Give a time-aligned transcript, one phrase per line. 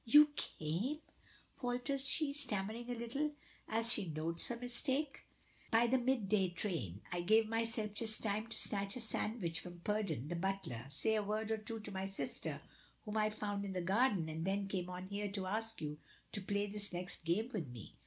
[0.03, 0.99] "You came"
[1.59, 3.33] falters she, stammering a little,
[3.69, 5.25] as she notes her mistake.
[5.69, 9.81] "By the mid day train; I gave myself just time to snatch a sandwich from
[9.81, 12.61] Purdon (the butler), say a word or two to my sister,
[13.05, 15.99] whom I found in the garden, and then came on here to ask you
[16.31, 17.93] to play this next game with me."